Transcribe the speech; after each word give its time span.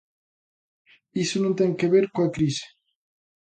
Iso 1.23 1.37
non 1.41 1.53
ten 1.59 1.71
que 1.79 1.87
ver 1.93 2.05
coa 2.13 2.33
crise. 2.35 2.65